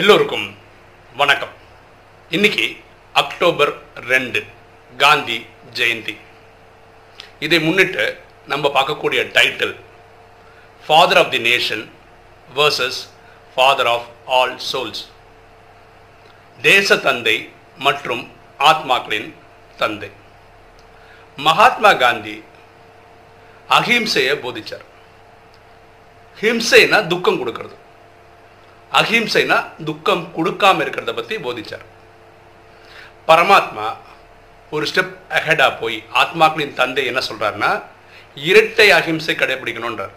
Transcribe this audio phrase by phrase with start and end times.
[0.00, 0.56] எல்லோருக்கும்
[1.16, 1.48] வணக்கம்.
[2.30, 2.76] இன்னைக்கு
[3.12, 4.44] அக்டோபர் ரெண்டு
[4.96, 6.16] காந்தி ஜெயந்தி.
[7.40, 9.80] இதை முன்னிட்டு நம்ம பார்க்கக்கூடிய title
[10.86, 11.88] father of the nation
[12.56, 12.98] versus
[13.54, 15.02] father of all souls
[16.62, 19.32] தேச தந்தை மற்றும் ஆத்மாக்களின்
[19.76, 20.10] தந்தை.
[21.36, 22.44] மகாத்மா காந்தி
[23.68, 24.86] அஹிம்சையை போதிச்சார்.
[26.40, 27.76] ஹிம்சைனா துக்கம் கொடுக்கறது.
[28.92, 29.58] அஹிம்சைனா
[29.88, 31.86] துக்கம் கொடுக்காம இருக்கிறத பற்றி போதிச்சார்.
[33.28, 33.86] பரமாத்மா
[34.70, 37.70] ஒரு ஸ்டெப் அஹெடா போய் ஆத்மாக்களின் தந்தை என்ன சொல்கிறாருன்னா
[38.50, 40.14] இரட்டை அஹிம்சை கடைபிடிக்கணுன்றார்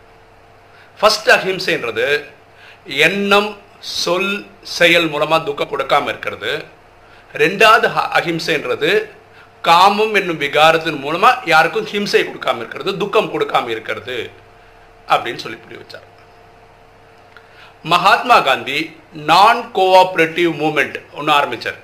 [1.00, 2.08] ஃபஸ்ட் அஹிம்சைன்றது
[3.08, 3.50] எண்ணம்
[4.04, 4.34] சொல்
[4.78, 6.52] செயல் மூலமாக துக்கம் கொடுக்காம இருக்கிறது.
[7.34, 8.92] ரெண்டாவது அகிம்சைன்றது அஹிம்சைன்றது
[9.68, 14.18] காமம் என்னும் விகாரத்தின் மூலமாக யாருக்கும் ஹிம்சை கொடுக்காம இருக்கிறது துக்கம் கொடுக்காம இருக்கிறது
[15.14, 16.08] அப்படின்னு சொல்லி புரிய வச்சார்.
[17.86, 21.80] மகாத்மா காந்தி நான் கோஆப்ரேட்டிவ் மூமெண்ட் ஒன்று ஆரம்பித்தார்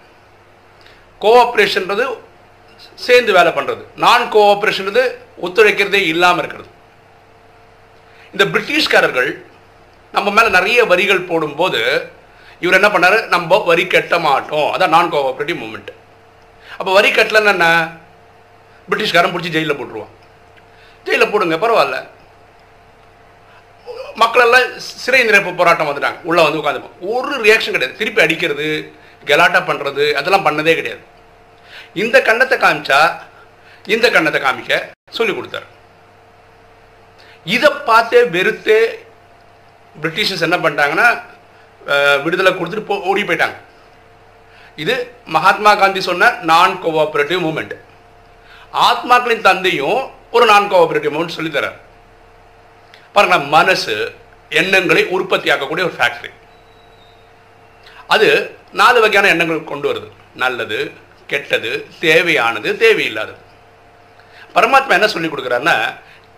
[1.22, 2.06] கோஆப்ரேஷன்றது
[2.96, 5.04] சேர்ந்து வேலை பண்ணுறது நான் கோஆப்ரேஷன்றது
[5.42, 6.70] ஒத்துழைக்கிறதே இல்லாமல் இருக்கிறது.
[8.32, 9.44] இந்த பிரிட்டிஷ்காரர்கள்
[10.14, 12.12] நம்ம மேலே நிறைய வரிகள் போடும்போது
[12.60, 13.28] இவர் என்ன பண்ணார்?
[13.28, 14.74] நம்ம வரி கட்ட மாட்டோம்.
[14.74, 15.92] அதான் நான் கோஆப்ரேட்டிவ் மூமெண்ட்
[16.78, 17.68] அப்போ வரி கட்டலன்னா என்ன?
[18.90, 20.14] பிரிட்டிஷ்காரன் பிடிச்சி ஜெயிலில் போட்டுருவான்.
[21.06, 21.98] ஜெயிலில் போடுங்க பரவாயில்ல.
[24.16, 26.20] மக்கள் எல்லாம் சிறை நிரப்பு போராட்டம் வந்துட்டாங்க.
[26.24, 26.82] உள்ளே வந்து உட்காந்து
[27.14, 27.98] ஒரு ரியாக்ஷன் கிடையாது.
[27.98, 28.68] திருப்பி அடிக்கிறது
[29.24, 31.02] கலாட்டா பண்றது அதெல்லாம் பண்ணதே கிடையாது.
[31.96, 33.00] இந்த கண்ணத்தை காமிச்சா
[33.86, 34.74] இந்த கண்ணத்தை காமிக்க
[35.12, 35.68] சொல்லி கொடுத்தாரு.
[37.46, 38.80] இதை பார்த்தே வெறுத்தே
[39.96, 41.08] பிரிட்டிஷர்ஸ் என்ன பண்ணிட்டாங்கன்னா
[41.82, 43.58] அஹ், விடுதலை கொடுத்துட்டு போ ஓடி போயிட்டாங்க.
[44.78, 44.94] இது
[45.28, 47.76] மகாத்மா காந்தி சொன்ன நான் கோஆபரேட்டிவ் மூமெண்ட்
[48.88, 50.00] ஆத்மாக்களின் தந்தையும்
[50.32, 51.78] ஒரு நான் கோஆபரேட்டிவ் மூமெண்ட் சொல்லித்தரார்
[53.16, 53.96] பாருங்க மனசு
[54.62, 56.32] எண்ணங்களை உற்பத்தி ஆக்கக்கூடிய ஒரு ஃபேக்ட்ரி
[58.16, 58.28] அது
[58.80, 60.10] நாலு வகையான எண்ணங்கள் கொண்டு வருது.
[60.44, 60.80] நல்லது
[61.32, 63.42] கெட்டது தேவையானது தேவையில்லாதது.
[64.56, 65.78] பரமாத்மா என்ன சொல்லி கொடுக்குறாருன்னா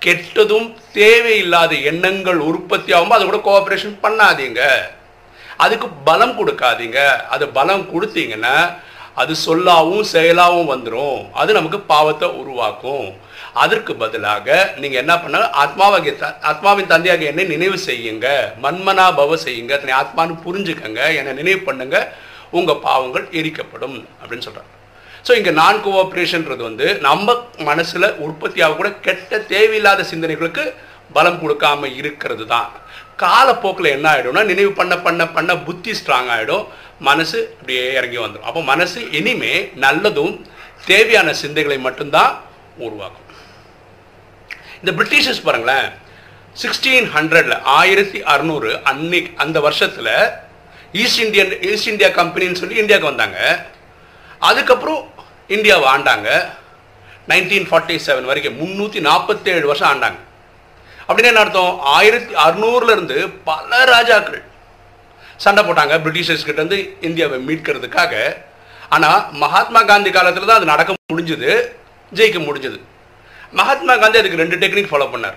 [0.06, 0.68] கெட்டதும்
[1.00, 4.62] தேவையில்லாத எண்ணங்கள் உற்பத்தி ஆகும்போது அது கூட கோஆப்ரேஷன் பண்ணாதீங்க.
[5.66, 7.00] அதுக்கு பலம் கொடுக்காதீங்க.
[7.36, 8.56] அது பலம் கொடுத்தீங்கன்னா
[9.22, 13.08] அது சொல்லாவும் செயலாகவும் வந்துடும் அது நமக்கு பாவத்தை உருவாக்கும்.
[13.64, 14.48] அதற்கு பதிலாக
[14.78, 18.28] நீங்க என்ன பண்ண ஆத்மாவாகிய த- ஆத்மாவின் தந்தையாக என்னை நினைவு செய்யுங்க.
[18.64, 19.74] மன்மனா பவ செய்யுங்க.
[19.78, 21.16] தன்னை ஆத்மான்னு புரிஞ்சுக்கங்க.
[21.16, 21.98] என்னை நினைவு பண்ணுங்க.
[22.52, 24.74] உங்க பாவங்கள் எரிக்கப்படும் அப்படின்னு சொல்றாங்க.
[25.28, 30.64] ஸோ இங்கே நான் கோஆப்ரேஷன்றது வந்து நம்ம மனசில் உற்பத்தி ஆகக்கூட கெட்ட தேவையில்லாத சிந்தனைகளுக்கு
[31.14, 32.70] பலம் கொடுக்காம இருக்கிறது தான்
[33.16, 36.66] காலப்போக்கில் என்ன ஆகிடும்னா நினைவு பண்ண பண்ண பண்ண புத்தி ஸ்ட்ராங் ஆகிடும்
[37.00, 40.34] மனசு அப்படியே இறங்கி வந்துடும் அப்போ மனசு இனிமே நல்லதும்
[40.86, 42.32] தேவையான சிந்தைகளை மட்டும்தான்
[42.78, 43.24] உருவாக்கும்.
[44.84, 45.88] இந்த பிரிட்டிஷர்ஸ் பாருங்களேன்
[46.62, 50.12] சிக்ஸ்டீன் ஹண்ட்ரடில் ஆயிரத்தி அறநூறு அன்னைக்கு அந்த வருஷத்தில்
[50.94, 53.66] ஈஸ்ட் இந்தியன் ஈஸ்ட் இந்தியா கம்பெனின்னு சொல்லி இந்தியாவுக்கு வந்தாங்க.
[54.40, 55.14] அதுக்கப்புறம்
[55.48, 56.30] இந்தியாவை ஆண்டாங்க.
[57.28, 60.20] நைன்டீன் ஃபார்ட்டி செவன் வரைக்கும் முந்நூற்றி நாற்பத்தேழு வருஷம் ஆண்டாங்க.
[61.08, 61.80] அப்படின்னு என்ன அர்த்தம்?
[61.80, 64.44] ஆயிரத்தி அறுநூறுலேருந்து பல ராஜாக்கள்
[65.38, 68.36] சண்டை போட்டாங்க பிரிட்டிஷர்ஸ் இந்தியாவை மீட்கிறதுக்காக.
[68.90, 71.52] ஆனால் மகாத்மா காந்தி காலத்தில் தான் அது நடக்க முடிஞ்சது
[72.16, 72.80] ஜெயிக்க முடிஞ்சது.
[73.52, 75.34] மகாத்மா காந்தி அதுக்கு ரெண்டு டெக்னிக் ஃபாலோ பண்ணார்.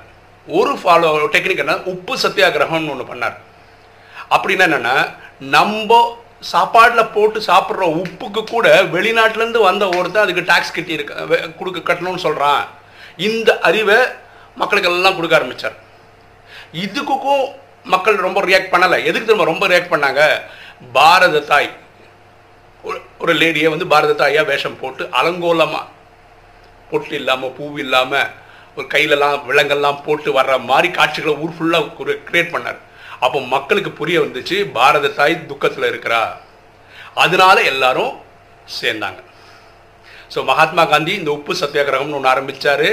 [0.46, 3.36] ஒரு ஃபாலோ டெக்னிக் என்ன உப்பு சத்தியாகிரகம்னு ஒன்று பண்ணார்.
[4.30, 11.14] அப்படின்னா என்னென்னா நம்ம சாப்பாட்டில் போட்டு சாப்பிட்ற உப்புக்கு கூட வெளிநாட்டிலேருந்து வந்த ஒருத்தன் அதுக்கு டேக்ஸ் கட்டி இருக்க
[11.58, 12.66] கொடுக்க கட்டணும்னு சொல்கிறான்
[13.16, 13.96] இந்த அறிவை
[14.56, 15.76] மக்களுக்கு எல்லாம் கொடுக்க ஆரம்பிச்சார்.
[16.72, 17.44] இதுக்கும்
[17.84, 19.04] மக்கள் ரொம்ப ரியாக்ட் பண்ணலை.
[19.04, 20.40] எதுக்கு திரும்ப ரொம்ப ரியாக்ட் பண்ணாங்க?
[20.92, 21.76] பாரத தாய்.
[22.84, 25.86] ஒரு- ஒரு லேடியை வந்து பாரத தாயாக வேஷம் போட்டு அலங்கோலமாக
[26.92, 28.28] பொட்டு இல்லாமல் பூ இல்லாமல்
[28.76, 31.80] ஒரு கையிலலாம் விலங்கெல்லாம் போட்டு வர்ற மாதிரி காட்சிகளை ஊர் ஃபுல்லா
[32.28, 32.78] கிரியேட் பண்ணார்.
[33.24, 36.22] அப்போ மக்களுக்கு புரிய வந்துச்சு பாரத தாய் துக்கத்தில் இருக்கிறா.
[37.24, 38.14] அதனால எல்லாரும்
[38.78, 39.20] சேர்ந்தாங்க.
[40.32, 42.88] ஸோ மகாத்மா காந்தி இந்த உப்பு சத்தியாகிரகம்னு ஒன்று ஆரம்பித்தார்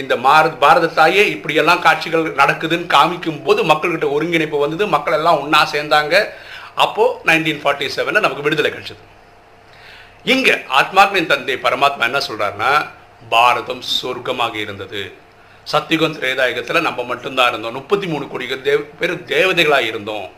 [0.00, 4.86] இந்த மாரத் பாரத தாயே இப்படியெல்லாம் காட்சிகள் நடக்குதுன்னு காமிக்கும் போது மக்கள்கிட்ட ஒருங்கிணைப்பு வந்தது.
[4.96, 6.14] மக்கள் எல்லாம் ஒன்றா சேர்ந்தாங்க.
[6.84, 9.02] அப்போது நைன்டீன் ஃபார்ட்டி செவனில் நமக்கு விடுதலை கிடைச்சது.
[10.32, 12.72] இங்கே ஆத்மாக்களின் தந்தை பரமாத்மா என்ன சொல்கிறாருன்னா
[13.28, 15.12] பாரதம் சொர்க்கமாக இருந்தது.
[15.72, 17.72] சத்தியுகம் திரேதாயுகத்தில் நம்ம மட்டும்தான் இருந்தோம்.
[17.72, 20.28] முப்பத்தி மூணு கோடி தேவ பேர் தேவதைகளாக இருந்தோம்.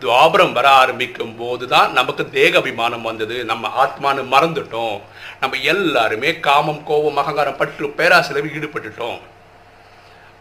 [0.00, 3.44] துவாபரம் வர ஆரம்பிக்கும் போது தான் நமக்கு தேக அபிமானம் வந்தது.
[3.44, 5.00] நம்ம ஆத்மான்னு மறந்துட்டோம்.
[5.40, 9.18] நம்ம எல்லாருமே காமம் கோபம் அகங்காரம் பற்று பேராசிரியர் ஈடுபட்டுட்டோம்.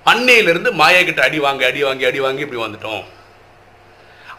[0.05, 3.03] அன்னையிலிருந்து மாயா கிட்ட அடி வாங்கி அடி வாங்கி அடி வாங்கி இப்படி வந்துட்டோம்.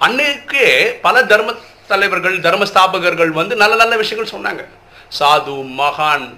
[0.00, 1.54] அன்னைக்கே பல தர்ம
[1.86, 4.64] தலைவர்கள் தர்ம ஸ்தாபகர்கள் வந்து நல்ல நல்ல விஷயங்கள் சொன்னாங்க.
[5.18, 6.36] சாது மகான்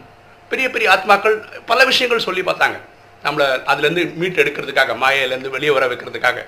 [0.52, 1.37] பெரிய பெரிய ஆத்மாக்கள்
[1.70, 2.79] பல விஷயங்கள் சொல்லி பார்த்தாங்க.
[3.25, 6.38] நம்மளை அதுலேருந்து மீட் எடுக்கிறதுக்காக மாயையிலேருந்து வெளியே வர வைக்கிறதுக்காக.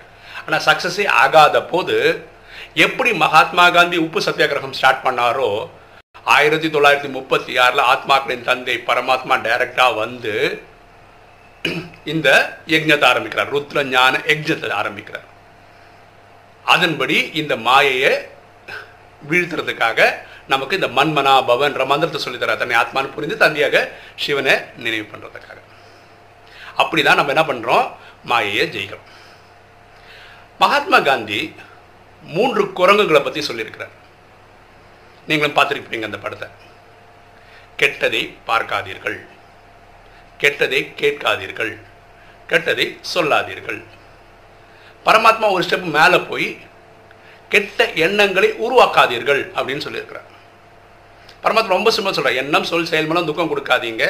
[0.45, 1.97] ஆனால் சக்ஸஸே ஆகாத போது
[2.87, 5.49] எப்படி மகாத்மா காந்தி உப்பு சத்தியாகிரகம் ஸ்டார்ட் பண்ணாரோ
[6.35, 10.35] ஆயிரத்தி தொள்ளாயிரத்தி முப்பத்தி ஆறில் ஆத்மாக்களின் தந்தை பரமாத்மா டைரக்டாக வந்து
[12.13, 12.29] இந்த
[12.75, 13.51] யஜ்ஞத்தை ஆரம்பிக்கிறார்.
[13.55, 15.27] ருத்ர ஞான யஜ்ஞத்தை ஆரம்பிக்கிறார்.
[16.75, 18.13] அதன்படி இந்த மாயையை
[19.31, 20.01] வீழ்த்துறதுக்காக
[20.49, 25.61] நமக்கு இந்த மன்மனா பவன்ற மந்திரத்தை சொல்லித்தர தன்னை ஆத்மான்னு புரிந்து தந்தியாக சிவனை நினைவு பண்ணுறதுக்காக
[26.79, 27.93] அப்படிதான் நம்ம என்ன பண்ணுறோம்
[28.25, 29.09] மாயையை ஜெயிக்கிறோம்.
[30.59, 31.55] மகாத்மா காந்தி
[32.23, 33.95] மூன்று குரங்குகளை பற்றி சொல்லியிருக்கிறார்.
[35.27, 36.49] நீங்களும் பார்த்துருப்பீங்க அந்த படத்தை.
[37.79, 39.27] கெட்டதை பார்க்காதீர்கள்.
[40.39, 41.81] கெட்டதை கேட்காதீர்கள்.
[42.49, 43.85] கெட்டதை சொல்லாதீர்கள்.
[45.05, 46.61] பரமாத்மா ஒரு ஸ்டெப் மேலே போய்
[47.53, 50.29] கெட்ட எண்ணங்களை உருவாக்காதீர்கள் அப்படின்னு சொல்லியிருக்கிறார்.
[51.45, 54.05] பரமாத்மா ரொம்ப சிம்பிள் சொல்கிறார் எண்ணம் சொல் செயல் மூலம் துக்கம் கொடுக்காதீங்க.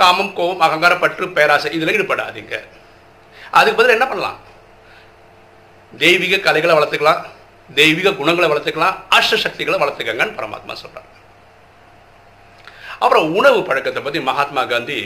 [0.00, 2.54] காமம் கோபம் அகங்கார பற்று பேராசை இதில் ஈடுபடாதீங்க.
[3.58, 4.38] அதுக்கு பதில் என்ன பண்ணலாம்?
[6.02, 7.22] தெய்வீக கலைகளை வளர்த்துக்கலாம்.
[7.78, 8.96] தெய்வீக குணங்களை வளர்த்துக்கலாம்.
[9.16, 11.08] அஷ்ட சக்திகளை வளர்த்துக்கங்கன்னு பரமாத்மா சொல்கிறார்
[13.02, 14.98] அப்புறம் உணவு பழக்கத்தை பற்றி மகாத்மா காந்தி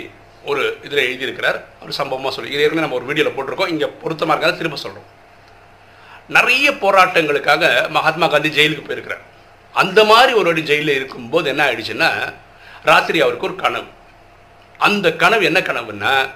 [0.51, 1.59] ஒரு இதில் எழுதியிருக்கிறார்.
[1.83, 3.73] ஒரு சம்பவமாக சொல்லி இது ஏற்கனவே நம்ம ஒரு வீடியோவில் போட்டிருக்கோம்.
[3.75, 5.09] இங்கே பொருத்தமாக இருக்காது திரும்ப சொல்கிறோம்
[6.29, 9.23] நிறைய போராட்டங்களுக்காக மகாத்மா காந்தி ஜெயிலுக்கு போயிருக்கிறார்.
[9.73, 12.35] அந்த மாதிரி ஒரு வாட்டி ஜெயிலில் இருக்கும்போது என்ன ஆயிடுச்சுன்னா
[12.83, 13.87] ராத்திரி அவருக்கு ஒரு கனவு.
[14.79, 16.29] அந்த கனவு என்ன கனவுன்னா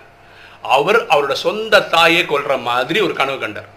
[0.63, 3.69] அவர் அவரோட சொந்த தாயை கொல்ற மாதிரி ஒரு கனவு கண்டார்.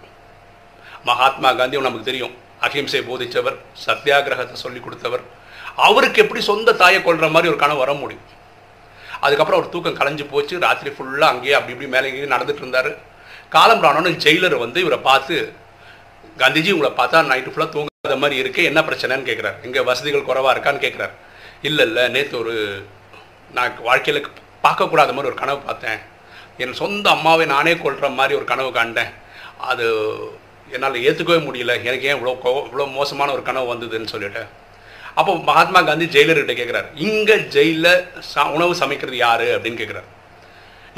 [1.04, 3.56] மகாத்மா காந்தி நமக்கு தெரியும் அகிம்சை போதித்தவர்
[3.86, 5.20] சத்தியாகிரகத்தை சொல்லி கொடுத்தவர்.
[5.76, 8.26] அவருக்கு எப்படி சொந்த தாயை கொள்கிற மாதிரி ஒரு கனவு வர முடியும்?
[9.20, 12.98] அதுக்கப்புறம் அவர் தூக்கம் கலைஞ்சு போச்சு ராத்திரி ஃபுல்லாக அங்கேயே அப்படி இப்படி மேலே இங்கேயே நடந்துட்டு இருந்தார்.
[13.48, 15.54] காலம் ராணுன்னு ஜெயிலர் வந்து இவரை பார்த்து
[16.40, 20.84] காந்திஜி உங்களை பார்த்தா நைட்டு ஃபுல்லாக தூங்காத மாதிரி இருக்கு என்ன பிரச்சனைன்னு கேட்குறாரு இங்கே வசதிகள் குறைவாக இருக்கான்னு
[20.84, 21.14] கேட்குறாரு
[21.68, 22.54] இல்லை இல்லை நேற்று ஒரு
[23.56, 24.20] நான் வாழ்க்கையில்
[24.64, 26.00] பார்க்கக்கூடாத மாதிரி ஒரு கனவு பார்த்தேன்.
[26.62, 29.12] என் சொந்த அம்மாவை நானே கொள்கிற மாதிரி ஒரு கனவு காண்டேன்.
[29.70, 29.86] அது
[30.74, 31.72] என்னால் ஏற்றுக்கவே முடியல.
[31.88, 34.42] எனக்கு ஏன் இவ்வளோ கோ இவ்வளோ மோசமான ஒரு கனவு வந்ததுன்னு சொல்லிட்டு.
[35.20, 37.92] அப்போ மகாத்மா காந்தி ஜெயிலர்கிட்ட கேட்குறாரு இங்கே ஜெயிலில்
[38.30, 39.46] ச உணவு சமைக்கிறது யார்?
[39.56, 40.08] அப்படின்னு கேட்குறாரு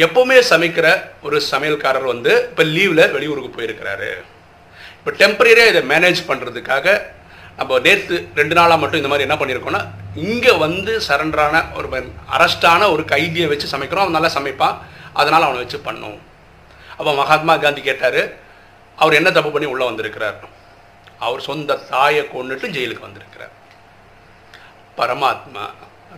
[0.04, 0.86] எப்போவுமே சமைக்கிற
[1.26, 4.10] ஒரு சமையல்காரர் வந்து இப்போ லீவில் வெளியூருக்கு போயிருக்கிறாரு.
[5.04, 6.86] இப்போ டெம்பரரியாக இதை மேனேஜ் பண்ணுறதுக்காக
[7.56, 9.80] நம்ம நேற்று ரெண்டு நாளாக மட்டும் இந்த மாதிரி என்ன பண்ணியிருக்கோம்னா
[10.26, 11.88] இங்கே வந்து சரண்டரான ஒரு
[12.36, 14.04] அரெஸ்டான ஒரு கைதியை வச்சு சமைக்கிறோம்.
[14.04, 14.76] அவன் நல்லா சமைப்பான்.
[15.20, 16.16] அதனால் அவனை வச்சு பண்ணும்.
[16.98, 18.20] அப்போ மகாத்மா காந்தி கேட்டார்
[18.98, 20.38] அவர் என்ன தப்பு பண்ணி உள்ளே வந்திருக்கிறார்?
[21.26, 23.52] அவர் சொந்த தாயை கொண்டுட்டு ஜெயிலுக்கு வந்திருக்கிறார்.
[25.00, 25.66] பரமாத்மா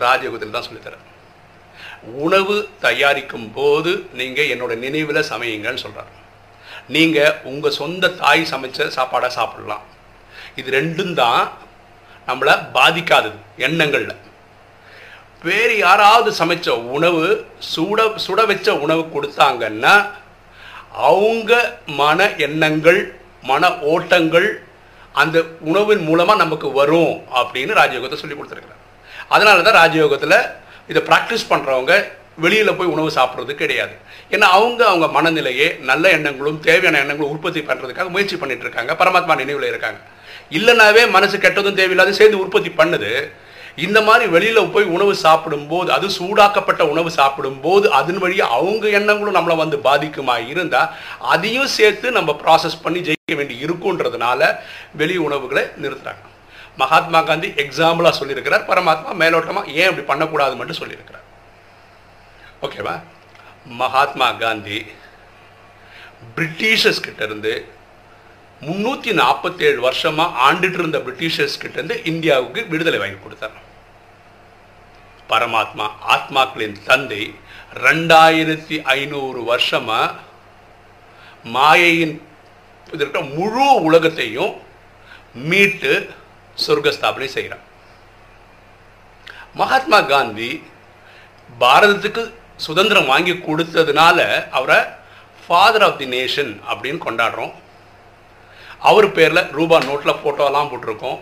[0.05, 1.05] ராஜயோகத்தில் தான் சொல்லித்தரார்.
[2.27, 2.57] உணவு
[2.87, 6.13] தயாரிக்கும் போது நீங்கள் என்னோட நினைவில் சமையுங்கன்னு சொல்கிறார்
[6.95, 9.85] நீங்கள் உங்கள் சொந்த தாய் சமைச்ச சாப்பாடை சாப்பிடலாம்.
[10.61, 11.43] இது ரெண்டும் தான்
[12.29, 14.15] நம்மளை பாதிக்காதது எண்ணங்களில்.
[15.45, 17.25] வேறு யாராவது சமைச்ச உணவு
[17.73, 19.95] சுட சுட வச்ச உணவு கொடுத்தாங்கன்னா
[21.11, 21.53] அவங்க
[22.01, 23.01] மன எண்ணங்கள்
[23.51, 24.49] மன ஓட்டங்கள்
[25.23, 25.39] அந்த
[25.71, 28.85] உணவின் மூலமாக நமக்கு வரும் அப்படின்னு ராஜயோகத்தை சொல்லி கொடுத்துருக்குறாங்க
[29.35, 30.39] அதனால தான் ராஜயோகத்தில்
[30.91, 31.95] இதை ப்ராக்டிஸ் பண்ணுறவங்க
[32.45, 33.95] வெளியில் போய் உணவு சாப்பிட்றது கிடையாது.
[34.31, 38.93] ஏன்னா அவங்க அவங்க மனநிலையே நல்ல எண்ணங்களும் தேவையான எண்ணங்களும் உற்பத்தி பண்ணுறதுக்காக முயற்சி பண்ணிட்டு இருக்காங்க.
[39.01, 40.01] பரமாத்மா நினைவில் இருக்காங்க.
[40.59, 43.13] இல்லைனாவே மனசு கெட்டதும் தேவையில்லாத சேர்ந்து உற்பத்தி பண்ணுது.
[43.87, 49.57] இந்த மாதிரி வெளியில் போய் உணவு சாப்பிடும்போது அது சூடாக்கப்பட்ட உணவு சாப்பிடும்போது அதன் வழியாக அவங்க எண்ணங்களும் நம்மளை
[49.63, 50.89] வந்து பாதிக்குமா இருந்தால்
[51.35, 54.41] அதையும் சேர்த்து நம்ம ப்ராசஸ் பண்ணி ஜெயிக்க வேண்டி இருக்குன்றதுனால
[55.01, 56.25] வெளி உணவுகளை நிறுத்துறாங்க.
[56.83, 58.67] மகாத்மா காந்தி எக்ஸாம்பிளாக சொல்லியிருக்கிறார்.
[58.71, 61.26] பரமாத்மா மேலோட்டமாக ஏன் அப்படி பண்ணக்கூடாது மட்டும் சொல்லியிருக்கிறார்.
[62.63, 63.01] ஓகேவா
[63.67, 64.87] மகாத்மா காந்தி
[66.37, 67.53] பிரிட்டிஷர்ஸ் கிட்ட இருந்து
[68.63, 73.57] முந்நூற்றி நாற்பத்தேழு வருஷமாக ஆண்டுட்டு இருந்த பிரிட்டிஷர்ஸ் கிட்ட இருந்து இந்தியாவுக்கு விடுதலை வாங்கி கொடுத்தார்.
[75.31, 77.35] பரமாத்மா ஆத்மாக்களின் தந்தை
[77.83, 80.01] ரெண்டாயிரத்தி ஐநூறு வருஷமா
[81.45, 82.23] மாயையின்
[82.93, 84.55] இதற்க முழு உலகத்தையும்
[85.33, 85.93] மீட்டு
[86.67, 87.65] சொர்க்கஸ்தாபனை செய்கிறான்
[89.55, 90.51] மகாத்மா காந்தி
[91.61, 94.81] பாரதத்துக்கு சுதந்திரம் வாங்கி கொடுத்ததுனால அவரை
[95.47, 97.53] ஃபாதர் ஆஃப் தி நேஷன் அப்படின்னு கொண்டாடுறோம்.
[98.79, 101.19] அவர் பேரில் ரூபா நோட்டில் ஃபோட்டோலாம் போட்டிருக்கோம்.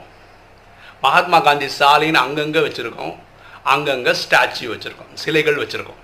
[1.01, 3.15] மகாத்மா காந்தி சாலைன்னு அங்கங்கே வச்சுருக்கோம்.
[3.63, 5.13] அங்கங்கே ஸ்டாச்சு வச்சுருக்கோம்.
[5.15, 6.01] சிலைகள் வச்சுருக்கோம்.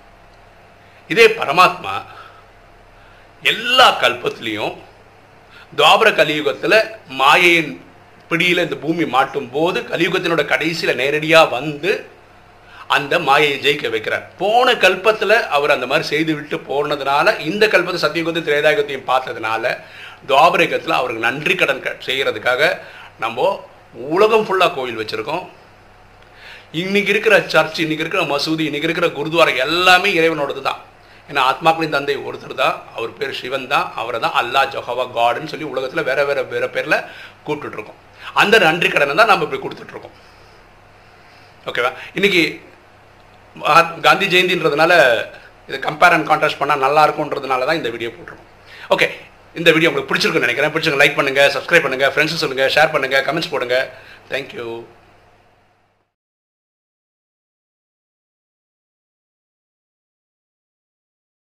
[1.07, 1.93] இதே பரமாத்மா
[3.43, 4.75] எல்லா கல்பத்துலேயும்
[5.77, 6.79] துவாபர கலியுகத்தில்
[7.19, 7.73] மாயையின்
[8.29, 11.91] பிடியில் இந்த பூமி மாட்டும் போது கலியுகத்தினோட கடைசியில் நேரடியாக வந்து
[12.91, 14.25] அந்த மாயையை ஜெயிக்க வைக்கிறார்.
[14.37, 19.63] போன கல்பத்தில் அவர் அந்த மாதிரி செய்து விட்டு போனதுனால இந்த கல்பத்தை சத்தியுகத்தையும் திரேதாயுகத்தையும் பார்த்ததுனால
[20.27, 22.61] துவாபரகத்தில் அவருக்கு நன்றி கடன் க- செய்கிறதுக்காக
[23.19, 23.37] நம்ம
[24.11, 25.43] உலகம் ஃபுல்லாக கோயில் வச்சுருக்கோம்.
[26.73, 30.79] இன்றைக்கி இருக்கிற சர்ச் இன்றைக்கி இருக்கிற மசூதி இன்றைக்கி இருக்கிற குருத்வாரம் எல்லாமே இறைவனோடது தான்.
[31.29, 35.67] ஏன்னா ஆத்மாக்களின் தந்தை ஒருத்தர் தான் அவர் பேர் சிவன் தான் அவரை தான் அல்லா ஜொஹவா காடுன்னு சொல்லி
[35.67, 36.97] உலகத்தில் வேற வேற வேற பேரில்
[37.45, 37.99] கூப்பிட்டுட்ருக்கோம்
[38.35, 40.17] அந்த நன்றி கடனை தான் நம்ம இப்படி கொடுத்துட்ருக்கோம்
[41.65, 41.89] ஓகேவா?
[42.15, 42.43] இன்றைக்கி
[44.01, 44.93] காந்தி ஜெயந்தின்றதுனால
[45.69, 48.47] இதை கம்பேர் அண்ட் கான்ட்ராஸ்ட் பண்ணால் நல்லா இருக்கும்ன்றதுனால தான் இந்த வீடியோ போட்டுருவோம்
[48.89, 49.07] ஓகே
[49.55, 50.73] இந்த வீடியோ உங்களுக்கு பிடிச்சிருக்குன்னு நினைக்கிறேன்.
[50.73, 53.85] பிடிச்சிருங்க லைக் பண்ணுங்கள் சப்ஸ்கிரைப் பண்ணுங்கள் ஃப்ரெண்ட்ஸ் சொல்லுங்கள் ஷேர் பண்ணுங்கள் கமெண்ட்ஸ் போடுங்கள்
[54.29, 54.65] தேங்க்யூ